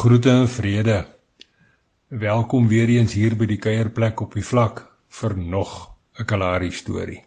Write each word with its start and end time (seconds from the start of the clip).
Groete 0.00 0.30
en 0.30 0.48
vrede. 0.48 1.06
Welkom 2.08 2.68
weer 2.68 2.88
eens 2.88 3.12
hier 3.12 3.34
by 3.36 3.44
die 3.44 3.58
kuierplek 3.60 4.20
op 4.24 4.32
die 4.32 4.44
vlak 4.48 4.78
vir 5.12 5.34
nog 5.36 5.72
'n 6.16 6.24
Kalahari 6.24 6.70
storie. 6.72 7.18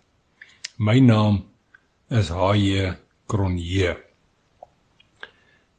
My 0.77 0.97
naam 0.99 1.35
is 2.09 2.31
H.J. 2.33 2.95
Kronje. 3.29 3.93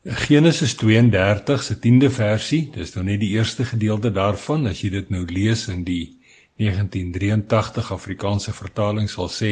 Genesis 0.05 0.75
32 0.75 1.63
se 1.63 1.75
10de 1.75 2.11
versie, 2.11 2.71
dis 2.71 2.95
nou 2.95 3.05
net 3.05 3.19
die 3.21 3.33
eerste 3.35 3.65
gedeelte 3.65 4.13
daarvan 4.13 4.67
as 4.67 4.83
jy 4.83 4.91
dit 4.91 5.11
nou 5.11 5.25
lees 5.27 5.67
in 5.69 5.83
die 5.85 6.19
1983 6.63 7.91
Afrikaanse 7.91 8.53
vertaling 8.53 9.11
sal 9.11 9.29
sê 9.29 9.51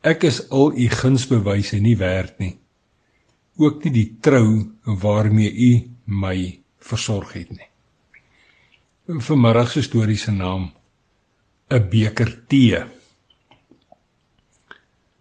ek 0.00 0.22
is 0.30 0.48
al 0.50 0.78
u 0.78 0.88
gunsbewyse 0.88 1.80
nie 1.80 1.96
werd 1.96 2.38
nie 2.38 2.58
ook 3.56 3.84
nie 3.84 3.92
die 3.92 4.16
trou 4.20 4.70
waarmee 4.84 5.50
u 5.50 5.93
my 6.04 6.60
versorg 6.78 7.32
het 7.32 7.50
nie. 7.50 7.68
Vanmiddag 9.20 9.70
se 9.70 9.82
storie 9.82 10.16
se 10.16 10.32
naam 10.32 10.72
'n 11.70 11.88
beker 11.90 12.46
tee. 12.48 12.84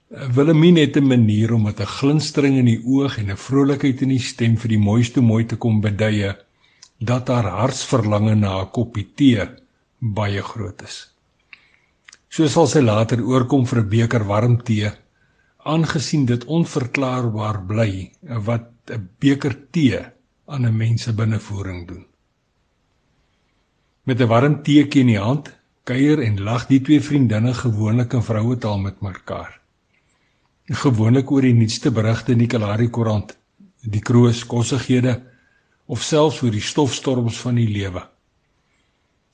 Willemien 0.10 0.76
het 0.78 0.98
'n 0.98 1.08
manier 1.08 1.54
om 1.54 1.64
met 1.64 1.80
'n 1.80 1.86
glinstering 1.86 2.58
in 2.58 2.66
die 2.66 2.84
oog 2.86 3.18
en 3.18 3.32
'n 3.32 3.38
vrolikheid 3.38 4.02
in 4.02 4.10
die 4.10 4.20
stem 4.20 4.58
vir 4.58 4.70
die 4.70 4.78
mooiste 4.78 5.22
mooi 5.22 5.46
te 5.46 5.56
kom 5.56 5.82
beduie 5.82 6.36
dat 7.00 7.28
haar 7.28 7.50
hartsverlange 7.50 8.36
na 8.36 8.62
'n 8.62 8.72
koppie 8.72 9.08
tee 9.16 9.48
baie 10.00 10.42
groot 10.42 10.82
is. 10.82 11.12
So 12.30 12.48
sal 12.48 12.68
sy 12.68 12.82
later 12.82 13.22
oorkom 13.22 13.66
vir 13.66 13.80
'n 13.80 13.90
beker 13.90 14.24
warm 14.24 14.64
tee, 14.64 14.92
aangesien 15.58 16.26
dit 16.26 16.46
onverklaarbaar 16.46 17.66
bly 17.66 18.12
wat 18.22 18.70
'n 18.90 19.10
beker 19.20 19.56
tee 19.72 20.00
aan 20.46 20.66
'n 20.66 20.78
mens 20.78 21.02
se 21.04 21.14
binnevoering 21.14 21.88
doen. 21.88 22.06
Met 24.04 24.20
'n 24.20 24.28
warm 24.28 24.64
teekie 24.64 25.02
in 25.02 25.08
die 25.08 25.20
hand, 25.20 25.54
kuier 25.84 26.20
en 26.20 26.42
lag 26.42 26.68
die 26.68 26.82
twee 26.82 27.02
vriendinne 27.02 27.54
gewoonlik 27.54 28.14
in 28.14 28.24
vroue 28.24 28.58
taal 28.58 28.80
met 28.80 29.02
mekaar. 29.02 29.62
Gewoonlik 30.66 31.32
oor 31.32 31.42
die 31.42 31.54
nuutste 31.54 31.92
berigte 31.92 32.32
in 32.32 32.38
die 32.38 32.48
Kalahari 32.48 32.90
koerant, 32.90 33.38
die 33.82 34.02
kroos 34.02 34.46
kossighede 34.46 35.22
of 35.86 36.04
selfs 36.04 36.42
oor 36.42 36.52
die 36.52 36.62
stofstorms 36.62 37.38
van 37.38 37.56
die 37.56 37.68
lewe. 37.68 38.04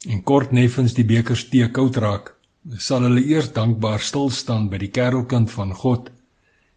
En 0.07 0.23
kort 0.23 0.51
neffens 0.51 0.93
die 0.93 1.05
bekers 1.05 1.49
tee 1.49 1.69
koud 1.71 1.97
raak, 1.97 2.35
sal 2.77 3.01
hulle 3.01 3.21
eers 3.21 3.51
dankbaar 3.53 3.99
stil 3.99 4.29
staan 4.29 4.69
by 4.69 4.77
die 4.77 4.91
kerkelkind 4.91 5.51
van 5.51 5.73
God 5.73 6.09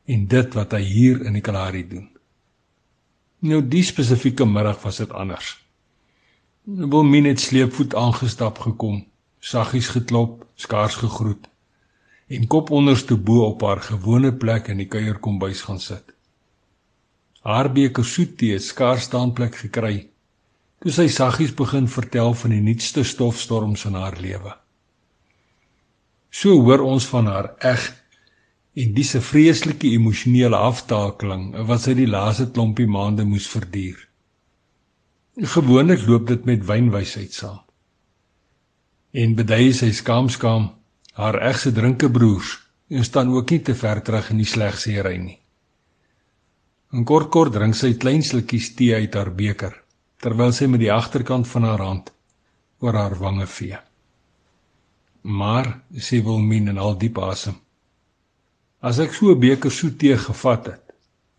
en 0.04 0.26
dit 0.26 0.54
wat 0.54 0.72
hy 0.72 0.82
hier 0.82 1.24
in 1.26 1.32
die 1.32 1.44
Kalahari 1.44 1.88
doen. 1.88 2.11
Nou 3.42 3.58
die 3.66 3.82
spesifieke 3.82 4.46
middag 4.46 4.82
was 4.84 5.00
dit 5.02 5.12
anders. 5.12 5.56
Wilmien 6.62 7.24
het 7.26 7.40
sleepvoet 7.40 7.94
aangestap 7.98 8.60
gekom, 8.62 9.00
saggies 9.42 9.88
geklop, 9.90 10.44
skaars 10.54 10.94
gegroet 11.00 11.48
en 12.32 12.46
kop 12.46 12.70
onderste 12.70 13.16
bo 13.16 13.42
op 13.44 13.60
haar 13.66 13.82
gewone 13.84 14.30
plek 14.32 14.70
in 14.72 14.78
die 14.80 14.88
kuierkombuis 14.88 15.60
gaan 15.66 15.80
sit. 15.82 16.14
Haar 17.42 17.68
beker 17.74 18.06
soet 18.06 18.38
tee 18.38 18.58
skaars 18.62 19.08
staan 19.10 19.34
plek 19.36 19.58
gekry. 19.58 20.06
Toe 20.80 20.94
sy 20.94 21.08
saggies 21.12 21.52
begin 21.58 21.90
vertel 21.90 22.32
van 22.38 22.54
die 22.54 22.62
nuutste 22.62 23.04
stofstorms 23.04 23.84
in 23.90 23.98
haar 23.98 24.16
lewe. 24.22 24.54
So 26.30 26.54
hoor 26.62 26.86
ons 26.86 27.04
van 27.10 27.28
haar 27.28 27.50
eg 27.58 27.90
en 28.74 28.94
dis 28.94 29.14
'n 29.14 29.20
vreeslike 29.20 29.86
emosionele 29.86 30.56
aftakeling 30.56 31.44
wat 31.68 31.80
sy 31.80 31.94
die 31.94 32.08
laaste 32.08 32.46
klompie 32.50 32.86
maande 32.86 33.24
moes 33.24 33.48
verduur. 33.48 34.08
Gewoonlik 35.36 36.06
loop 36.06 36.26
dit 36.26 36.44
met 36.44 36.66
wynwysheid 36.66 37.32
saam. 37.32 37.60
En 39.12 39.34
bedui 39.34 39.72
sy 39.72 39.92
skaam 39.92 40.28
skaam 40.28 40.70
haar 41.12 41.36
egse 41.48 41.72
drinkebroers 41.72 42.58
en 42.88 43.04
staan 43.04 43.28
ook 43.28 43.50
nie 43.50 43.62
te 43.62 43.74
ver 43.74 44.02
terug 44.02 44.30
in 44.30 44.36
die 44.36 44.48
slegseery 44.48 45.16
nie. 45.16 45.38
En 46.92 47.04
kort 47.04 47.30
kort 47.30 47.52
drink 47.52 47.74
sy 47.74 47.94
klein 47.94 48.22
slukkies 48.22 48.74
tee 48.76 48.94
uit 48.94 49.14
haar 49.14 49.32
beker 49.34 49.82
terwyl 50.22 50.52
sy 50.52 50.66
met 50.70 50.80
die 50.80 50.92
agterkant 50.92 51.48
van 51.48 51.64
haar 51.64 51.80
hand 51.82 52.12
oor 52.80 52.94
haar 52.94 53.16
wange 53.18 53.46
vee. 53.46 53.78
Maar 55.22 55.80
sy 55.98 56.22
wil 56.22 56.38
min 56.38 56.68
en 56.68 56.78
al 56.78 56.96
diep 56.98 57.18
asem. 57.18 57.56
As 58.82 58.98
ek 58.98 59.12
so 59.14 59.30
'n 59.30 59.38
beker 59.38 59.70
soet 59.70 59.98
tee 59.98 60.16
gevat 60.18 60.64
het, 60.66 60.84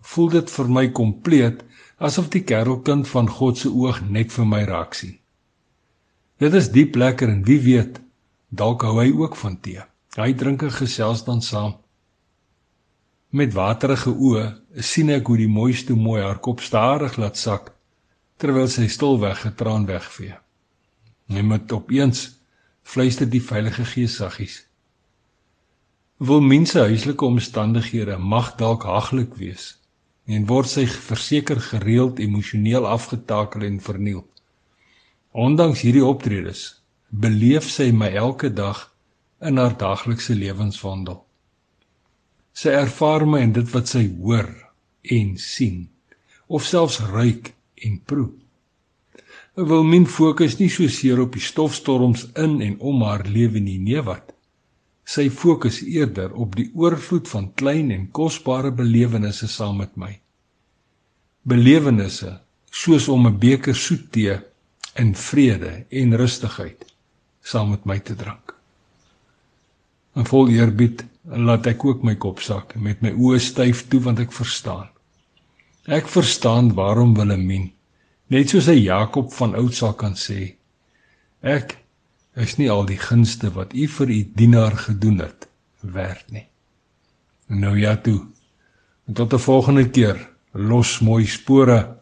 voel 0.09 0.29
dit 0.29 0.51
vir 0.55 0.67
my 0.77 0.85
kompleet 0.99 1.57
asof 1.99 2.29
die 2.31 2.43
kerelkind 2.51 3.07
van 3.07 3.27
God 3.27 3.57
se 3.57 3.69
oog 3.69 3.99
net 4.15 4.31
vir 4.31 4.45
my 4.45 4.61
raak 4.63 4.95
sien. 4.95 5.17
Dit 6.39 6.53
is 6.53 6.71
diep 6.71 6.95
lekker 6.95 7.29
en 7.29 7.43
wie 7.43 7.59
weet, 7.59 7.99
dalk 8.49 8.87
hou 8.87 8.95
hy 9.01 9.11
ook 9.11 9.35
van 9.35 9.59
tee. 9.59 9.83
Hy 10.15 10.31
drink 10.33 10.63
en 10.63 10.71
gesels 10.71 11.25
dan 11.27 11.41
saam. 11.41 11.75
Met 13.29 13.53
waterige 13.53 14.11
oë 14.11 14.45
sien 14.79 15.09
ek 15.09 15.27
hoe 15.27 15.37
die 15.37 15.51
mooiste 15.59 15.95
mooi 15.95 16.21
haar 16.21 16.39
kop 16.39 16.61
stadig 16.61 17.17
laat 17.17 17.37
sak 17.37 17.73
terwyl 18.37 18.67
sy 18.67 18.87
stilweg 18.87 19.39
getraan 19.43 19.85
wegvee. 19.85 20.35
Net 21.27 21.45
met 21.45 21.71
opeens 21.71 22.39
fluister 22.83 23.27
die 23.27 23.43
Heilige 23.49 23.85
Gees 23.85 24.15
saggies 24.15 24.63
wil 26.17 26.41
mense 26.41 26.79
huislike 26.79 27.25
omstandighede 27.25 28.17
mag 28.17 28.53
dalk 28.55 28.83
haglik 28.83 29.33
wees 29.35 29.73
en 30.25 30.45
word 30.47 30.69
sy 30.69 30.85
verseker 30.87 31.59
gereeld 31.59 32.19
emosioneel 32.23 32.85
afgetakel 32.87 33.65
en 33.67 33.79
verniel. 33.83 34.23
Ondanks 35.33 35.81
hierdie 35.83 36.05
optredes 36.05 36.61
beleef 37.09 37.67
sy 37.69 37.91
my 37.91 38.11
elke 38.13 38.53
dag 38.53 38.85
in 39.41 39.57
haar 39.57 39.75
daaglikse 39.77 40.35
lewenswandel. 40.37 41.23
Sy 42.53 42.71
ervaar 42.77 43.25
my 43.25 43.41
in 43.43 43.55
dit 43.57 43.69
wat 43.73 43.89
sy 43.91 44.05
hoor 44.21 44.47
en 45.03 45.33
sien 45.41 45.89
of 46.47 46.63
selfs 46.65 47.01
ruik 47.09 47.51
en 47.83 47.99
proe. 48.05 48.31
Wil 49.57 49.83
min 49.85 50.05
fokus 50.09 50.55
nie 50.61 50.69
so 50.69 50.87
seer 50.89 51.19
op 51.21 51.35
die 51.35 51.43
stofstorms 51.43 52.27
in 52.39 52.61
en 52.61 52.79
om 52.79 53.03
haar 53.05 53.25
lewe 53.27 53.59
nie, 53.59 53.79
nee 53.81 54.01
wat. 54.01 54.32
Sy 55.03 55.27
fokus 55.29 55.81
eerder 55.83 56.31
op 56.33 56.55
die 56.55 56.69
oorvloed 56.73 57.27
van 57.27 57.49
klein 57.59 57.91
en 57.91 58.07
kosbare 58.11 58.71
belewennisse 58.71 59.47
saam 59.51 59.81
met 59.83 59.97
my. 59.99 60.13
Belewennisse 61.43 62.39
soos 62.71 63.07
om 63.07 63.27
'n 63.27 63.39
beker 63.39 63.75
soet 63.75 64.11
tee 64.11 64.39
in 64.95 65.15
vrede 65.15 65.85
en 65.89 66.15
rustigheid 66.15 66.85
saam 67.43 67.69
met 67.69 67.85
my 67.85 67.99
te 67.99 68.15
drink. 68.15 68.55
En 70.15 70.25
vol 70.25 70.49
eerbied 70.49 71.05
laat 71.23 71.67
ek 71.67 71.85
ook 71.85 72.03
my 72.03 72.15
kop 72.15 72.39
sak 72.39 72.75
met 72.75 73.01
my 73.01 73.11
oë 73.11 73.39
styf 73.39 73.87
toe 73.87 73.99
want 73.99 74.19
ek 74.19 74.31
verstaan. 74.31 74.89
Ek 75.87 76.07
verstaan 76.07 76.73
waarom 76.73 77.15
Willemien 77.15 77.71
net 78.27 78.49
soos 78.49 78.69
hy 78.71 78.77
Jakob 78.85 79.33
van 79.33 79.55
oud 79.55 79.73
sal 79.75 79.93
kan 79.93 80.15
sê 80.15 80.55
ek 81.43 81.82
is 82.35 82.55
nie 82.57 82.69
al 82.71 82.85
die 82.85 82.97
gunste 82.97 83.51
wat 83.53 83.73
u 83.73 83.87
vir 83.87 84.09
u 84.09 84.19
dienaar 84.35 84.77
gedoen 84.77 85.19
het 85.19 85.47
werd 85.79 86.31
nie. 86.31 86.47
Nou 87.47 87.79
ja 87.79 87.97
toe. 87.97 88.25
Tot 89.13 89.33
'n 89.33 89.39
volgende 89.39 89.89
keer. 89.89 90.29
Los 90.51 90.99
mooi 90.99 91.25
spore 91.25 91.97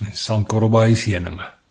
en 0.00 0.12
sankorbaai 0.12 0.94
seëninge. 0.94 1.61